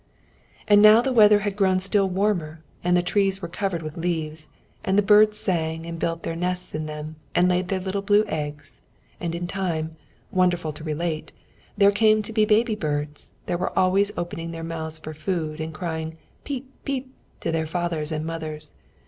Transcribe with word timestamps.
And 0.67 0.81
now 0.81 0.99
the 1.03 1.13
weather 1.13 1.41
had 1.41 1.55
grown 1.55 1.79
still 1.79 2.09
warmer 2.09 2.63
and 2.83 2.97
the 2.97 3.03
trees 3.03 3.39
were 3.39 3.47
covered 3.47 3.83
with 3.83 3.97
leaves, 3.97 4.47
and 4.83 4.97
the 4.97 5.03
birds 5.03 5.37
sang 5.37 5.85
and 5.85 5.99
built 5.99 6.23
their 6.23 6.35
nests 6.35 6.73
in 6.73 6.87
them 6.87 7.17
and 7.35 7.47
laid 7.47 7.67
their 7.67 7.79
little 7.79 8.01
blue 8.01 8.25
eggs, 8.25 8.81
and 9.19 9.35
in 9.35 9.45
time, 9.45 9.95
wonderful 10.31 10.71
to 10.71 10.83
relate, 10.83 11.31
there 11.77 11.91
came 11.91 12.21
baby 12.21 12.73
birds, 12.73 13.33
that 13.45 13.59
were 13.59 13.77
always 13.77 14.11
opening 14.17 14.49
their 14.49 14.63
mouths 14.63 14.97
for 14.97 15.13
food, 15.13 15.61
and 15.61 15.71
crying 15.75 16.17
"peep, 16.45 16.67
peep," 16.83 17.13
to 17.41 17.51
their 17.51 17.67
fathers 17.67 18.11
and 18.11 18.25
mothers. 18.25 18.73